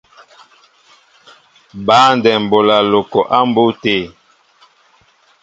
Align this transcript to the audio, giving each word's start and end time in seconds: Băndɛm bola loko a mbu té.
Băndɛm 1.85 2.43
bola 2.51 2.77
loko 2.91 3.19
a 3.35 3.37
mbu 3.47 3.63
té. 3.81 3.95